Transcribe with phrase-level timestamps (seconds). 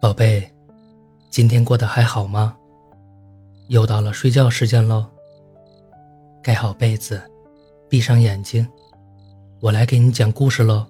[0.00, 0.48] 宝贝，
[1.28, 2.56] 今天过得还好吗？
[3.66, 5.04] 又到了睡觉时间喽。
[6.40, 7.20] 盖好被子，
[7.88, 8.64] 闭上眼睛，
[9.58, 10.86] 我来给你讲故事喽。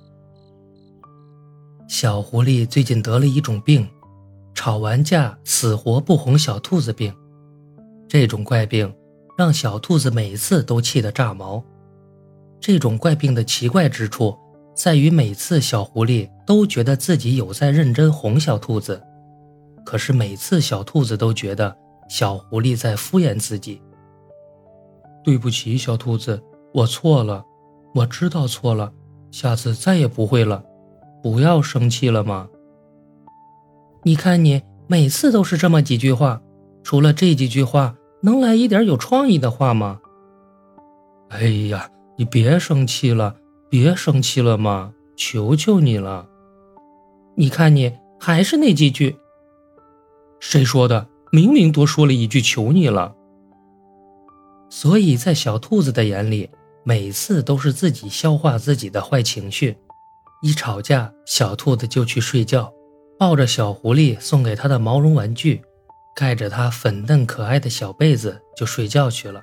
[1.88, 3.88] 小狐狸最近得了一种病，
[4.54, 7.10] 吵完架死活不哄小兔子病。
[8.10, 8.94] 这种怪病
[9.38, 11.64] 让小兔子每次都气得炸毛。
[12.60, 14.36] 这种怪病的奇怪之处。
[14.78, 19.02] 在于每次小狐狸都觉得自己有在认真哄小兔子，
[19.84, 21.76] 可是每次小兔子都觉得
[22.08, 23.82] 小狐狸在敷衍自己。
[25.24, 26.40] 对不起，小兔子，
[26.72, 27.44] 我错了，
[27.92, 28.92] 我知道错了，
[29.32, 30.62] 下次再也不会了，
[31.24, 32.48] 不要生气了吗？
[34.04, 36.40] 你看你每次都是这么几句话，
[36.84, 39.98] 除了这几句话，能来一点有创意的话吗？
[41.30, 43.34] 哎呀，你别生气了。
[43.70, 46.26] 别生气了嘛，求求你了。
[47.36, 49.16] 你看你还是那几句。
[50.40, 51.06] 谁说的？
[51.30, 53.14] 明明多说了一句求你了。
[54.70, 56.48] 所以在小兔子的眼里，
[56.84, 59.76] 每次都是自己消化自己的坏情绪。
[60.40, 62.72] 一吵架，小兔子就去睡觉，
[63.18, 65.60] 抱着小狐狸送给他的毛绒玩具，
[66.16, 69.42] 盖着它粉嫩可爱的小被子就睡觉去了。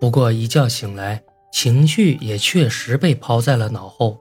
[0.00, 1.22] 不过一觉醒来。
[1.54, 4.18] 情绪也确实被抛在了脑后，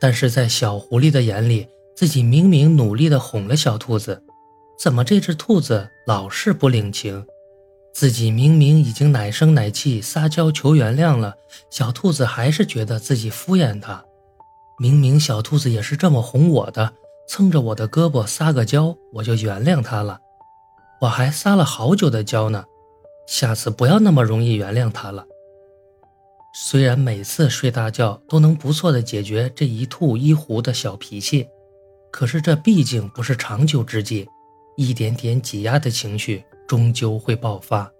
[0.00, 4.22] 但是在小狐狸的眼里，自己明明努力的哄了小兔子，
[4.78, 7.26] 怎么这只兔子老是不领情？
[7.92, 11.34] 自己明明已经奶声奶气撒娇求原谅了，
[11.68, 14.04] 小兔子还是觉得自己敷衍它。
[14.78, 16.92] 明明小兔子也是这么哄我的，
[17.26, 20.20] 蹭着我的胳膊撒个娇，我就原谅它了。
[21.00, 22.64] 我还撒了好久的娇呢，
[23.26, 25.26] 下次不要那么容易原谅它了。
[26.52, 31.46] 虽然每次睡大觉都能不错的解决这一吐一壶的小脾气，
[32.10, 34.28] 可是这毕竟不是长久之计，
[34.76, 37.90] 一点点挤压的情绪终究会爆发。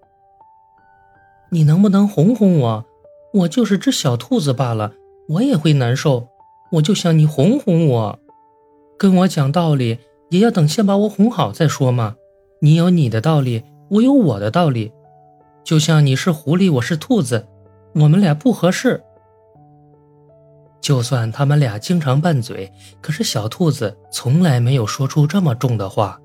[1.49, 2.85] 你能不能哄哄我？
[3.33, 4.93] 我就是只小兔子罢了，
[5.29, 6.27] 我也会难受。
[6.73, 8.19] 我就想你哄哄我，
[8.97, 12.15] 跟我讲道理也要等先把我哄好再说嘛。
[12.59, 14.91] 你有你的道理，我有我的道理，
[15.63, 17.47] 就像你是狐狸，我是兔子。
[17.93, 19.01] 我们俩不合适。
[20.81, 22.71] 就算他们俩经常拌嘴，
[23.01, 26.19] 可是小兔子从来没有说出这么重的话。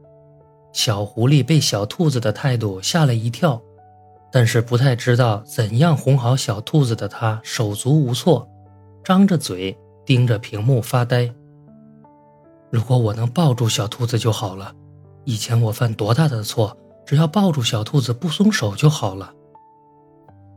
[0.72, 3.60] 小狐狸被小兔子的态度吓了一跳，
[4.30, 8.48] 但是不太知道怎样哄好小兔子的他手足无措，
[9.04, 11.32] 张着嘴盯着屏幕发呆。
[12.70, 14.72] 如果我能抱住小兔子就好了。
[15.24, 19.32] 以前我犯多大的错，只要抱住小兔子不松手就好了。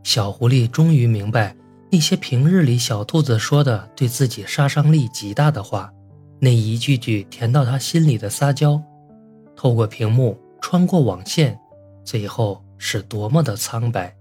[0.02, 1.54] 小狐狸终于明白，
[1.90, 5.92] 那些平日里小兔子说的对自己杀伤力极大的话，
[6.38, 8.82] 那一句句甜到他心里的撒娇，
[9.54, 11.58] 透过屏幕，穿过网线，
[12.04, 14.16] 最后是多么的苍白。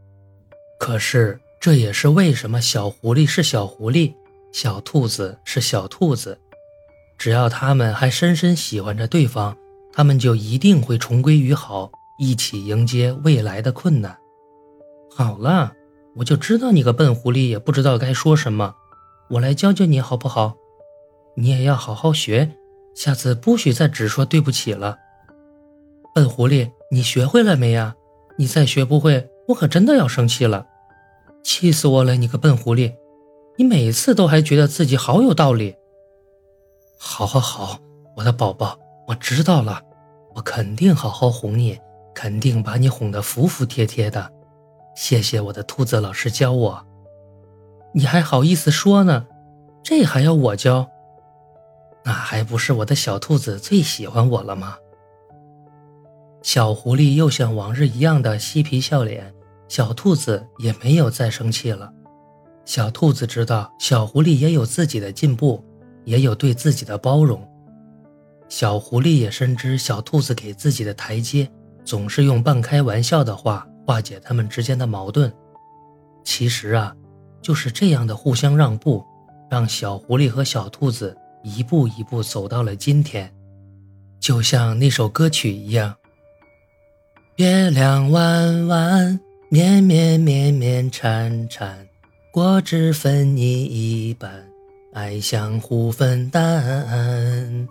[0.80, 4.14] 可是，这也是为什么小狐狸是小狐狸，
[4.52, 6.38] 小兔子是小兔子。
[7.18, 9.56] 只要他们还深深喜欢着对方，
[9.92, 14.18] 他们就一定会重归于好，一起迎接未来的困难。
[15.20, 15.74] 好了，
[16.16, 18.74] 我就知道你个笨狐狸也不知道该说什么，
[19.32, 20.56] 我来教教你好不好？
[21.36, 22.54] 你也要好好学，
[22.96, 24.98] 下次不许再只说对不起了。
[26.16, 27.94] 笨狐狸，你学会了没呀？
[28.38, 30.66] 你再学不会，我可真的要生气了！
[31.44, 32.94] 气死我了，你个笨狐狸！
[33.58, 35.76] 你每次都还觉得自己好有道理。
[36.98, 37.78] 好，好，好，
[38.16, 39.82] 我的宝宝，我知道了，
[40.36, 41.78] 我肯定好好哄你，
[42.16, 44.32] 肯定把你哄得服服帖帖的。
[45.00, 46.86] 谢谢我的兔子老师教我，
[47.94, 49.26] 你还好意思说呢？
[49.82, 50.90] 这还要我教？
[52.04, 54.76] 那还不是我的小兔子最喜欢我了吗？
[56.42, 59.34] 小狐狸又像往日一样的嬉皮笑脸，
[59.70, 61.90] 小兔子也没有再生气了。
[62.66, 65.64] 小兔子知道小狐狸也有自己的进步，
[66.04, 67.42] 也有对自己的包容。
[68.50, 71.50] 小狐狸也深知小兔子给自己的台阶，
[71.86, 73.66] 总是用半开玩笑的话。
[73.90, 75.34] 化解他们之间的矛盾，
[76.24, 76.96] 其实啊，
[77.42, 79.04] 就是这样的互相让步，
[79.50, 83.34] 让小狐狸和小兔子一步一步走到了今天。
[84.20, 85.96] 就像那首歌曲一样
[87.38, 89.20] ：“月亮弯弯，
[89.50, 91.76] 绵绵绵绵缠缠，
[92.32, 94.32] 果汁分你一半，
[94.94, 97.68] 爱相互分担。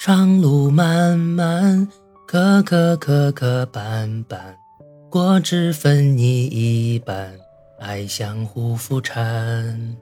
[0.00, 1.86] 长路漫漫，
[2.26, 4.36] 磕磕磕磕绊绊。”
[5.10, 7.34] 果汁分你一半，
[7.78, 9.94] 爱相互扶搀。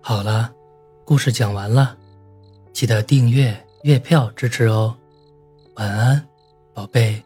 [0.00, 0.52] 好了，
[1.04, 1.96] 故事讲完了，
[2.72, 4.96] 记得订阅、月票支持哦。
[5.76, 6.26] 晚安，
[6.74, 7.22] 宝贝。